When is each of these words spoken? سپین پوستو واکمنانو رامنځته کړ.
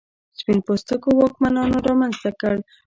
سپین 0.39 0.59
پوستو 0.65 0.95
واکمنانو 1.19 1.77
رامنځته 1.89 2.31
کړ. 2.41 2.55